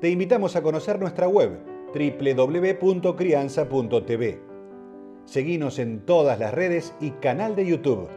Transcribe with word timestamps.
te 0.00 0.10
invitamos 0.10 0.54
a 0.54 0.62
conocer 0.62 1.00
nuestra 1.00 1.26
web 1.26 1.58
www.crianza.tv. 1.92 4.40
Seguimos 5.24 5.80
en 5.80 6.06
todas 6.06 6.38
las 6.38 6.54
redes 6.54 6.94
y 7.00 7.10
canal 7.12 7.56
de 7.56 7.66
YouTube. 7.66 8.08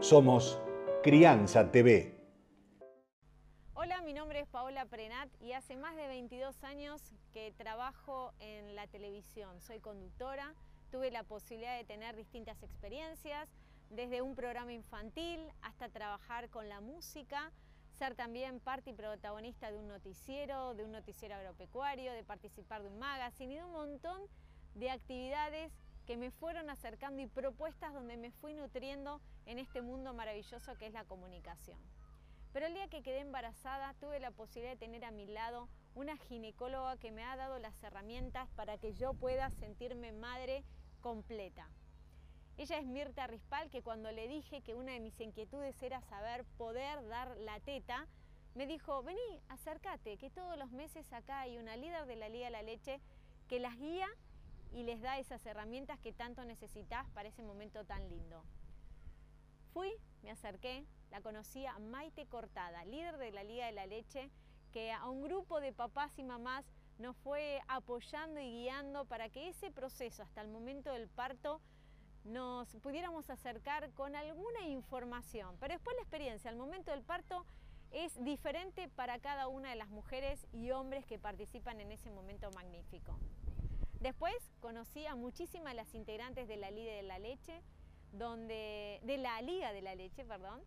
Somos 0.00 0.58
Crianza 1.02 1.70
TV. 1.70 2.14
Hola, 3.74 4.00
mi 4.00 4.14
nombre 4.14 4.40
es 4.40 4.48
Paola 4.48 4.86
Prenat 4.86 5.28
y 5.42 5.52
hace 5.52 5.76
más 5.76 5.94
de 5.96 6.08
22 6.08 6.64
años 6.64 7.12
que 7.34 7.52
trabajo 7.58 8.32
en 8.40 8.74
la 8.74 8.86
televisión. 8.86 9.60
Soy 9.60 9.80
conductora, 9.80 10.54
tuve 10.90 11.10
la 11.10 11.24
posibilidad 11.24 11.76
de 11.76 11.84
tener 11.84 12.16
distintas 12.16 12.62
experiencias, 12.62 13.50
desde 13.90 14.22
un 14.22 14.34
programa 14.34 14.72
infantil 14.72 15.40
hasta 15.60 15.90
trabajar 15.90 16.48
con 16.48 16.70
la 16.70 16.80
música, 16.80 17.52
ser 17.98 18.14
también 18.14 18.60
parte 18.60 18.90
y 18.90 18.92
protagonista 18.92 19.72
de 19.72 19.76
un 19.76 19.88
noticiero, 19.88 20.74
de 20.74 20.84
un 20.84 20.92
noticiero 20.92 21.34
agropecuario, 21.34 22.12
de 22.12 22.22
participar 22.22 22.82
de 22.82 22.88
un 22.88 22.98
magazine 22.98 23.54
y 23.54 23.56
de 23.56 23.64
un 23.64 23.72
montón 23.72 24.22
de 24.74 24.90
actividades 24.90 25.72
que 26.06 26.16
me 26.16 26.30
fueron 26.30 26.70
acercando 26.70 27.20
y 27.20 27.26
propuestas 27.26 27.92
donde 27.92 28.16
me 28.16 28.30
fui 28.30 28.54
nutriendo 28.54 29.20
en 29.46 29.58
este 29.58 29.82
mundo 29.82 30.14
maravilloso 30.14 30.76
que 30.76 30.86
es 30.86 30.92
la 30.92 31.04
comunicación. 31.04 31.78
Pero 32.52 32.66
el 32.66 32.74
día 32.74 32.88
que 32.88 33.02
quedé 33.02 33.18
embarazada 33.18 33.94
tuve 33.94 34.20
la 34.20 34.30
posibilidad 34.30 34.72
de 34.72 34.78
tener 34.78 35.04
a 35.04 35.10
mi 35.10 35.26
lado 35.26 35.68
una 35.94 36.16
ginecóloga 36.16 36.96
que 36.98 37.10
me 37.10 37.24
ha 37.24 37.36
dado 37.36 37.58
las 37.58 37.82
herramientas 37.82 38.48
para 38.54 38.78
que 38.78 38.94
yo 38.94 39.12
pueda 39.12 39.50
sentirme 39.50 40.12
madre 40.12 40.64
completa. 41.00 41.68
Ella 42.58 42.78
es 42.78 42.86
Mirta 42.86 43.28
Rispal, 43.28 43.70
que 43.70 43.82
cuando 43.82 44.10
le 44.10 44.26
dije 44.26 44.62
que 44.62 44.74
una 44.74 44.90
de 44.90 44.98
mis 44.98 45.20
inquietudes 45.20 45.80
era 45.80 46.00
saber 46.02 46.44
poder 46.56 47.06
dar 47.06 47.36
la 47.36 47.60
teta, 47.60 48.08
me 48.56 48.66
dijo, 48.66 49.00
vení, 49.04 49.40
acércate, 49.48 50.18
que 50.18 50.28
todos 50.28 50.58
los 50.58 50.72
meses 50.72 51.12
acá 51.12 51.38
hay 51.38 51.56
una 51.56 51.76
líder 51.76 52.06
de 52.06 52.16
la 52.16 52.28
Liga 52.28 52.46
de 52.46 52.50
la 52.50 52.62
Leche 52.62 53.00
que 53.48 53.60
las 53.60 53.78
guía 53.78 54.08
y 54.72 54.82
les 54.82 55.00
da 55.00 55.20
esas 55.20 55.46
herramientas 55.46 56.00
que 56.00 56.12
tanto 56.12 56.44
necesitas 56.44 57.08
para 57.10 57.28
ese 57.28 57.44
momento 57.44 57.84
tan 57.84 58.08
lindo. 58.08 58.42
Fui, 59.72 59.92
me 60.24 60.32
acerqué, 60.32 60.84
la 61.12 61.20
conocí 61.20 61.64
a 61.64 61.78
Maite 61.78 62.26
Cortada, 62.26 62.84
líder 62.86 63.18
de 63.18 63.30
la 63.30 63.44
Liga 63.44 63.66
de 63.66 63.72
la 63.72 63.86
Leche, 63.86 64.32
que 64.72 64.90
a 64.90 65.08
un 65.08 65.22
grupo 65.22 65.60
de 65.60 65.72
papás 65.72 66.18
y 66.18 66.24
mamás 66.24 66.64
nos 66.98 67.16
fue 67.18 67.60
apoyando 67.68 68.40
y 68.40 68.50
guiando 68.50 69.04
para 69.04 69.28
que 69.28 69.48
ese 69.48 69.70
proceso 69.70 70.24
hasta 70.24 70.40
el 70.40 70.48
momento 70.48 70.90
del 70.90 71.06
parto 71.08 71.60
nos 72.28 72.68
pudiéramos 72.76 73.30
acercar 73.30 73.90
con 73.92 74.14
alguna 74.14 74.68
información. 74.68 75.56
Pero 75.60 75.74
después 75.74 75.96
la 75.96 76.02
experiencia, 76.02 76.50
al 76.50 76.56
momento 76.56 76.90
del 76.90 77.02
parto, 77.02 77.44
es 77.90 78.22
diferente 78.22 78.88
para 78.88 79.18
cada 79.18 79.48
una 79.48 79.70
de 79.70 79.76
las 79.76 79.88
mujeres 79.88 80.46
y 80.52 80.70
hombres 80.70 81.06
que 81.06 81.18
participan 81.18 81.80
en 81.80 81.90
ese 81.90 82.10
momento 82.10 82.50
magnífico. 82.50 83.18
Después 84.00 84.34
conocí 84.60 85.06
a 85.06 85.14
muchísimas 85.14 85.74
las 85.74 85.94
integrantes 85.94 86.46
de 86.48 86.56
la 86.56 86.70
Liga 86.70 86.92
de 86.92 87.02
la 87.02 87.18
Leche, 87.18 87.62
donde, 88.12 89.00
de 89.02 89.16
la 89.16 89.40
Liga 89.42 89.72
de 89.72 89.82
la 89.82 89.94
Leche, 89.94 90.24
perdón, 90.24 90.62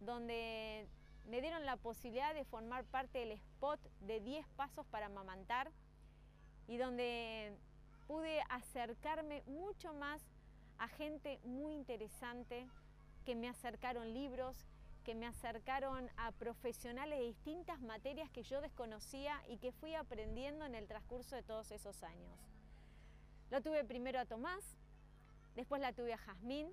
donde 0.00 0.86
me 1.26 1.40
dieron 1.40 1.64
la 1.64 1.76
posibilidad 1.76 2.34
de 2.34 2.44
formar 2.44 2.84
parte 2.84 3.18
del 3.18 3.32
spot 3.32 3.80
de 4.00 4.20
10 4.20 4.46
pasos 4.50 4.86
para 4.86 5.06
amamantar 5.06 5.72
y 6.68 6.76
donde 6.76 7.56
pude 8.06 8.40
acercarme 8.50 9.42
mucho 9.46 9.92
más 9.94 10.22
a 10.78 10.88
gente 10.88 11.40
muy 11.44 11.74
interesante 11.74 12.66
que 13.24 13.34
me 13.34 13.48
acercaron 13.48 14.12
libros, 14.14 14.56
que 15.04 15.14
me 15.14 15.26
acercaron 15.26 16.10
a 16.16 16.32
profesionales 16.32 17.18
de 17.18 17.26
distintas 17.26 17.80
materias 17.80 18.30
que 18.30 18.42
yo 18.42 18.60
desconocía 18.60 19.40
y 19.48 19.58
que 19.58 19.72
fui 19.72 19.94
aprendiendo 19.94 20.64
en 20.64 20.74
el 20.74 20.86
transcurso 20.86 21.36
de 21.36 21.42
todos 21.42 21.70
esos 21.70 22.02
años. 22.02 22.38
Lo 23.50 23.62
tuve 23.62 23.84
primero 23.84 24.18
a 24.18 24.26
Tomás, 24.26 24.64
después 25.54 25.80
la 25.80 25.92
tuve 25.92 26.12
a 26.12 26.18
Jazmín, 26.18 26.68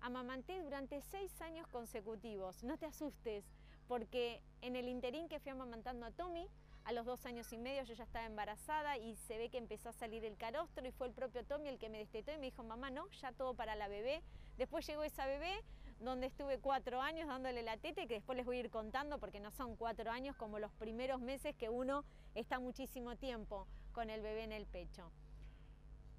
amamanté 0.00 0.60
durante 0.62 1.00
seis 1.02 1.40
años 1.42 1.66
consecutivos. 1.68 2.62
No 2.64 2.78
te 2.78 2.86
asustes, 2.86 3.44
porque 3.86 4.42
en 4.62 4.76
el 4.76 4.88
interín 4.88 5.28
que 5.28 5.40
fui 5.40 5.50
amamantando 5.50 6.06
a 6.06 6.10
Tommy, 6.10 6.48
a 6.88 6.92
los 6.92 7.04
dos 7.04 7.26
años 7.26 7.52
y 7.52 7.58
medio 7.58 7.82
yo 7.82 7.92
ya 7.92 8.04
estaba 8.04 8.24
embarazada 8.24 8.96
y 8.96 9.14
se 9.14 9.36
ve 9.36 9.50
que 9.50 9.58
empezó 9.58 9.90
a 9.90 9.92
salir 9.92 10.24
el 10.24 10.38
carostro 10.38 10.88
y 10.88 10.90
fue 10.90 11.08
el 11.08 11.12
propio 11.12 11.44
Tommy 11.44 11.68
el 11.68 11.78
que 11.78 11.90
me 11.90 11.98
destetó 11.98 12.32
y 12.32 12.38
me 12.38 12.46
dijo, 12.46 12.64
mamá, 12.64 12.88
no, 12.88 13.10
ya 13.20 13.30
todo 13.32 13.52
para 13.52 13.76
la 13.76 13.88
bebé. 13.88 14.22
Después 14.56 14.86
llegó 14.86 15.04
esa 15.04 15.26
bebé 15.26 15.62
donde 16.00 16.28
estuve 16.28 16.58
cuatro 16.58 17.02
años 17.02 17.28
dándole 17.28 17.62
la 17.62 17.76
teta 17.76 18.00
y 18.00 18.06
que 18.06 18.14
después 18.14 18.38
les 18.38 18.46
voy 18.46 18.56
a 18.56 18.60
ir 18.60 18.70
contando 18.70 19.18
porque 19.18 19.38
no 19.38 19.50
son 19.50 19.76
cuatro 19.76 20.10
años 20.10 20.34
como 20.36 20.58
los 20.58 20.72
primeros 20.72 21.20
meses 21.20 21.54
que 21.56 21.68
uno 21.68 22.06
está 22.34 22.58
muchísimo 22.58 23.16
tiempo 23.16 23.66
con 23.92 24.08
el 24.08 24.22
bebé 24.22 24.44
en 24.44 24.52
el 24.52 24.64
pecho. 24.64 25.12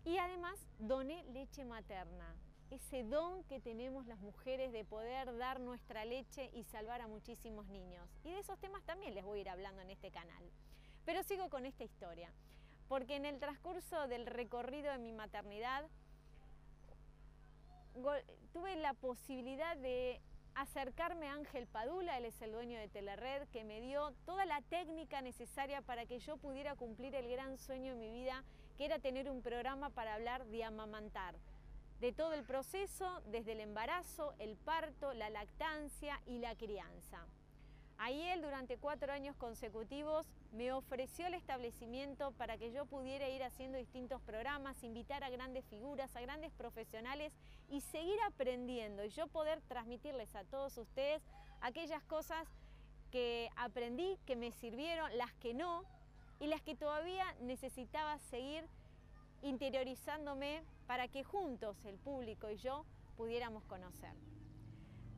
Y 0.05 0.19
además 0.19 0.59
doné 0.77 1.23
leche 1.33 1.65
materna, 1.65 2.35
ese 2.71 3.03
don 3.03 3.43
que 3.45 3.59
tenemos 3.59 4.05
las 4.05 4.19
mujeres 4.19 4.71
de 4.71 4.85
poder 4.85 5.35
dar 5.37 5.59
nuestra 5.59 6.05
leche 6.05 6.49
y 6.53 6.63
salvar 6.63 7.01
a 7.01 7.07
muchísimos 7.07 7.67
niños. 7.67 8.07
Y 8.23 8.31
de 8.31 8.39
esos 8.39 8.59
temas 8.59 8.83
también 8.83 9.15
les 9.15 9.25
voy 9.25 9.39
a 9.39 9.41
ir 9.41 9.49
hablando 9.49 9.81
en 9.81 9.89
este 9.89 10.11
canal. 10.11 10.43
Pero 11.05 11.23
sigo 11.23 11.49
con 11.49 11.65
esta 11.65 11.83
historia, 11.83 12.31
porque 12.87 13.15
en 13.15 13.25
el 13.25 13.39
transcurso 13.39 14.07
del 14.07 14.25
recorrido 14.25 14.91
de 14.91 14.99
mi 14.99 15.11
maternidad 15.11 15.87
tuve 18.53 18.75
la 18.75 18.93
posibilidad 18.93 19.75
de 19.77 20.21
acercarme 20.55 21.27
a 21.27 21.33
Ángel 21.33 21.67
Padula, 21.67 22.17
él 22.17 22.25
es 22.25 22.41
el 22.41 22.51
dueño 22.51 22.79
de 22.79 22.87
Telered, 22.87 23.47
que 23.49 23.63
me 23.63 23.81
dio 23.81 24.11
toda 24.25 24.45
la 24.45 24.61
técnica 24.61 25.21
necesaria 25.21 25.81
para 25.81 26.05
que 26.05 26.19
yo 26.19 26.37
pudiera 26.37 26.75
cumplir 26.75 27.15
el 27.15 27.29
gran 27.29 27.57
sueño 27.57 27.93
de 27.93 27.99
mi 27.99 28.11
vida, 28.11 28.43
que 28.77 28.85
era 28.85 28.99
tener 28.99 29.29
un 29.29 29.41
programa 29.41 29.89
para 29.89 30.15
hablar 30.15 30.45
de 30.45 30.63
amamantar 30.63 31.35
de 31.99 32.11
todo 32.11 32.33
el 32.33 32.43
proceso, 32.43 33.21
desde 33.27 33.51
el 33.51 33.59
embarazo, 33.59 34.33
el 34.39 34.55
parto, 34.55 35.13
la 35.13 35.29
lactancia 35.29 36.21
y 36.25 36.39
la 36.39 36.55
crianza. 36.55 37.25
Ahí 37.97 38.21
él 38.29 38.41
durante 38.41 38.77
cuatro 38.77 39.11
años 39.11 39.35
consecutivos 39.35 40.25
me 40.53 40.71
ofreció 40.71 41.27
el 41.27 41.33
establecimiento 41.33 42.31
para 42.31 42.57
que 42.57 42.71
yo 42.71 42.85
pudiera 42.85 43.27
ir 43.27 43.43
haciendo 43.43 43.77
distintos 43.77 44.21
programas, 44.21 44.81
invitar 44.83 45.21
a 45.21 45.29
grandes 45.29 45.65
figuras, 45.65 46.15
a 46.15 46.21
grandes 46.21 46.53
profesionales 46.53 47.33
y 47.69 47.81
seguir 47.81 48.17
aprendiendo 48.25 49.03
y 49.03 49.09
yo 49.09 49.27
poder 49.27 49.59
transmitirles 49.67 50.33
a 50.33 50.45
todos 50.45 50.77
ustedes 50.77 51.21
aquellas 51.59 52.01
cosas 52.03 52.47
que 53.11 53.49
aprendí, 53.57 54.17
que 54.25 54.37
me 54.37 54.53
sirvieron, 54.53 55.17
las 55.17 55.33
que 55.33 55.53
no 55.53 55.83
y 56.39 56.47
las 56.47 56.61
que 56.61 56.75
todavía 56.75 57.25
necesitaba 57.41 58.17
seguir 58.29 58.63
interiorizándome 59.41 60.63
para 60.87 61.07
que 61.07 61.23
juntos 61.23 61.77
el 61.85 61.97
público 61.97 62.49
y 62.49 62.57
yo 62.57 62.85
pudiéramos 63.17 63.63
conocer. 63.65 64.13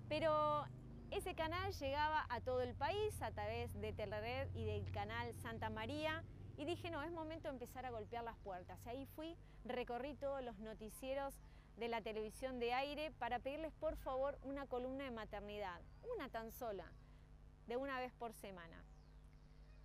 Pero 0.10 0.66
ese 1.12 1.36
canal 1.36 1.74
llegaba 1.74 2.26
a 2.30 2.42
todo 2.42 2.62
el 2.62 2.74
país 2.74 3.22
a 3.22 3.32
través 3.32 3.74
de 3.80 3.94
Telered 3.94 4.48
y 4.56 4.66
del 4.66 4.90
canal 4.92 5.34
Santa 5.42 5.70
María 5.70 6.24
y 6.58 6.66
dije, 6.66 6.92
no, 6.92 7.02
es 7.02 7.12
momento 7.12 7.48
de 7.48 7.54
empezar 7.54 7.86
a 7.86 7.92
golpear 7.92 8.24
las 8.24 8.38
puertas. 8.38 8.80
Y 8.86 8.90
ahí 8.90 9.06
fui, 9.16 9.36
recorrí 9.66 10.14
todos 10.16 10.44
los 10.44 10.60
noticieros 10.60 11.34
de 11.78 11.88
la 11.88 12.02
televisión 12.02 12.60
de 12.60 12.74
aire 12.74 13.12
para 13.20 13.40
pedirles 13.40 13.74
por 13.74 13.96
favor 13.98 14.38
una 14.44 14.68
columna 14.68 15.06
de 15.06 15.12
maternidad, 15.12 15.82
una 16.16 16.30
tan 16.30 16.52
sola, 16.52 16.92
de 17.68 17.78
una 17.78 18.00
vez 18.00 18.14
por 18.14 18.34
semana. 18.34 18.84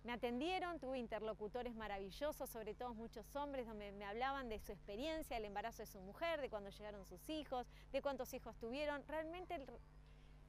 Me 0.07 0.13
atendieron, 0.13 0.79
tuve 0.79 0.99
interlocutores 0.99 1.75
maravillosos, 1.75 2.49
sobre 2.49 2.73
todo 2.73 2.93
muchos 2.93 3.35
hombres, 3.35 3.67
donde 3.67 3.91
me 3.91 4.05
hablaban 4.05 4.47
de 4.47 4.57
su 4.57 4.71
experiencia, 4.71 5.35
el 5.35 5.43
embarazo 5.43 5.79
de 5.79 5.85
su 5.85 5.99
mujer, 5.99 6.39
de 6.39 6.49
cuando 6.49 6.69
llegaron 6.69 7.05
sus 7.05 7.27
hijos, 7.27 7.67
de 7.91 8.01
cuántos 8.01 8.33
hijos 8.33 8.55
tuvieron. 8.55 9.05
Realmente 9.05 9.61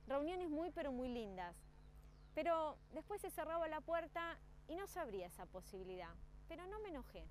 reuniones 0.07 0.49
muy 0.49 0.71
pero 0.71 0.93
muy 0.93 1.09
lindas. 1.09 1.57
Pero 2.37 2.79
después 2.93 3.21
se 3.21 3.31
cerraba 3.31 3.67
la 3.67 3.81
puerta 3.81 4.39
y 4.69 4.77
no 4.77 4.87
se 4.87 5.01
abría 5.01 5.27
esa 5.27 5.45
posibilidad. 5.47 6.15
Pero 6.47 6.65
no 6.69 6.79
me 6.79 6.91
enojé. 6.91 7.25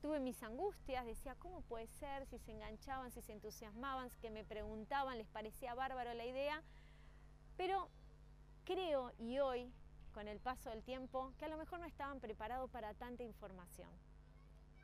Tuve 0.00 0.20
mis 0.20 0.42
angustias, 0.42 1.04
decía, 1.04 1.36
¿cómo 1.38 1.60
puede 1.60 1.86
ser? 1.86 2.24
Si 2.28 2.38
se 2.38 2.52
enganchaban, 2.52 3.12
si 3.12 3.20
se 3.20 3.34
entusiasmaban, 3.34 4.08
que 4.22 4.30
me 4.30 4.42
preguntaban, 4.42 5.18
les 5.18 5.28
parecía 5.28 5.74
bárbaro 5.74 6.14
la 6.14 6.24
idea. 6.24 6.62
Pero 7.58 7.90
creo 8.64 9.12
y 9.18 9.38
hoy 9.38 9.70
con 10.16 10.28
el 10.28 10.40
paso 10.40 10.70
del 10.70 10.82
tiempo 10.82 11.34
que 11.38 11.44
a 11.44 11.48
lo 11.48 11.58
mejor 11.58 11.78
no 11.78 11.84
estaban 11.84 12.20
preparados 12.20 12.70
para 12.70 12.94
tanta 12.94 13.22
información. 13.22 13.90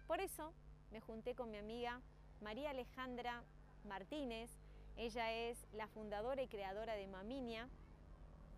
Por 0.07 0.21
eso 0.21 0.53
me 0.91 1.01
junté 1.01 1.35
con 1.35 1.51
mi 1.51 1.57
amiga 1.57 2.03
María 2.43 2.69
Alejandra 2.69 3.43
Martínez, 3.89 4.51
ella 4.99 5.33
es 5.33 5.57
la 5.73 5.89
fundadora 5.89 6.43
y 6.43 6.49
creadora 6.49 6.97
de 6.97 7.07
Maminia, 7.07 7.67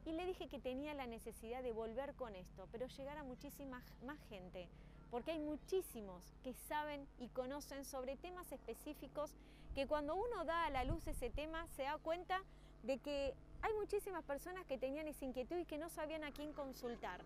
y 0.05 0.11
le 0.15 0.27
dije 0.27 0.49
que 0.49 0.59
tenía 0.59 0.95
la 0.95 1.07
necesidad 1.07 1.63
de 1.63 1.71
volver 1.71 2.13
con 2.15 2.35
esto, 2.35 2.67
pero 2.73 2.89
llegar 2.89 3.19
a 3.19 3.23
muchísima 3.23 3.81
más 4.05 4.19
gente, 4.29 4.67
porque 5.13 5.31
hay 5.31 5.39
muchísimos 5.39 6.25
que 6.43 6.55
saben 6.67 7.07
y 7.21 7.29
conocen 7.29 7.85
sobre 7.85 8.17
temas 8.17 8.51
específicos 8.51 9.31
que 9.77 9.87
cuando 9.87 10.17
uno 10.17 10.45
da 10.45 10.67
a 10.67 10.71
la 10.71 10.83
luz 10.83 11.07
ese 11.07 11.31
tema 11.31 11.69
se 11.77 11.85
da 11.85 11.99
cuenta 11.99 12.43
de 12.83 12.99
que 12.99 13.33
hay 13.65 13.73
muchísimas 13.73 14.23
personas 14.25 14.67
que 14.67 14.77
tenían 14.77 15.09
esa 15.09 15.25
inquietud 15.25 15.57
y 15.57 15.65
que 15.65 15.79
no 15.79 15.89
sabían 15.89 16.23
a 16.23 16.33
quién 16.33 16.53
consultar. 16.53 17.25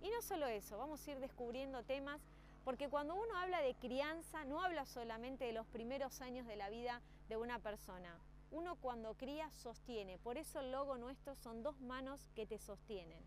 Y 0.00 0.10
no 0.10 0.22
solo 0.22 0.46
eso, 0.46 0.78
vamos 0.78 1.04
a 1.04 1.10
ir 1.10 1.18
descubriendo 1.18 1.82
temas, 1.82 2.20
porque 2.64 2.88
cuando 2.88 3.16
uno 3.16 3.36
habla 3.36 3.60
de 3.62 3.74
crianza 3.74 4.44
no 4.44 4.62
habla 4.62 4.86
solamente 4.86 5.44
de 5.44 5.52
los 5.52 5.66
primeros 5.66 6.20
años 6.20 6.46
de 6.46 6.54
la 6.54 6.70
vida 6.70 7.02
de 7.28 7.36
una 7.36 7.58
persona, 7.58 8.16
uno 8.52 8.76
cuando 8.76 9.14
cría 9.14 9.50
sostiene, 9.50 10.18
por 10.18 10.38
eso 10.38 10.60
el 10.60 10.70
logo 10.70 10.98
nuestro 10.98 11.34
son 11.34 11.64
dos 11.64 11.80
manos 11.80 12.30
que 12.36 12.46
te 12.46 12.60
sostienen. 12.60 13.24